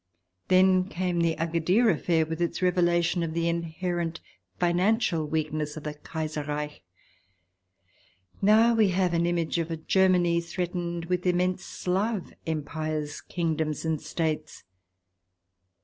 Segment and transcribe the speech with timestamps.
[0.47, 4.19] Then came the Agadir affair with its revelation of the inherent
[4.59, 6.81] financial weakness of the Kaiserreich.
[8.41, 14.01] Now we have the image of a Germany threatened with immense Slav empires, kingdoms, and
[14.01, 14.63] states.